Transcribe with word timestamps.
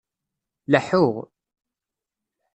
Laḥuɣ 0.71 1.15